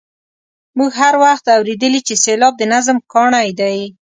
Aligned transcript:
موږ 0.77 0.91
هر 1.01 1.13
وخت 1.23 1.45
اورېدلي 1.55 2.01
چې 2.07 2.13
سېلاب 2.23 2.53
د 2.57 2.63
نظم 2.73 2.97
کاڼی 3.13 3.49
دی. 3.59 3.77